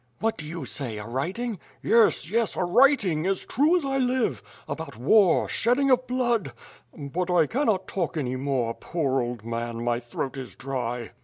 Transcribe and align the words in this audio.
"What 0.17 0.35
do 0.35 0.47
you 0.47 0.65
say, 0.65 0.97
a 0.97 1.05
writing?" 1.05 1.59
"Yes, 1.83 2.27
yes, 2.27 2.55
a 2.55 2.63
writing, 2.63 3.27
as 3.27 3.45
true 3.45 3.77
as 3.77 3.85
I 3.85 3.99
live! 3.99 4.41
About 4.67 4.97
war, 4.97 5.47
shed 5.47 5.77
ding 5.77 5.91
of 5.91 6.07
blood.... 6.07 6.53
But 6.91 7.29
I 7.29 7.45
cannot 7.45 7.87
talk 7.87 8.17
any 8.17 8.35
more, 8.35 8.73
poor 8.73 9.21
old 9.21 9.45
man, 9.45 9.83
my 9.83 9.99
throat 9.99 10.37
is 10.37 10.55
dry." 10.55 11.11